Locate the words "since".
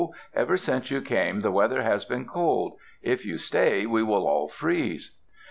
0.57-0.89